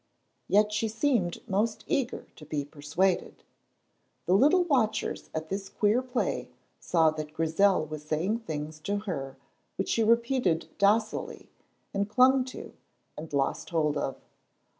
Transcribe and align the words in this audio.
Yet 0.47 0.73
she 0.73 0.87
seemed 0.87 1.47
most 1.47 1.83
eager 1.85 2.25
to 2.37 2.43
be 2.43 2.65
persuaded. 2.65 3.43
The 4.25 4.33
little 4.33 4.63
watchers 4.63 5.29
at 5.31 5.49
this 5.49 5.69
queer 5.69 6.01
play 6.01 6.49
saw 6.79 7.11
that 7.11 7.33
Grizel 7.35 7.85
was 7.85 8.03
saying 8.03 8.39
things 8.39 8.79
to 8.79 9.01
her 9.01 9.37
which 9.75 9.89
she 9.89 10.03
repeated 10.03 10.67
docilely 10.79 11.51
and 11.93 12.09
clung 12.09 12.43
to 12.45 12.73
and 13.15 13.31
lost 13.31 13.69
hold 13.69 13.95
of. 13.95 14.19